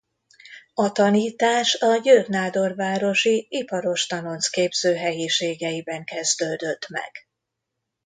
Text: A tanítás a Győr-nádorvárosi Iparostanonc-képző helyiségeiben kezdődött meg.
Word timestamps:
A 0.73 0.91
tanítás 0.91 1.73
a 1.75 1.95
Győr-nádorvárosi 1.97 3.47
Iparostanonc-képző 3.49 4.95
helyiségeiben 4.95 6.03
kezdődött 6.03 6.87
meg. 6.89 7.11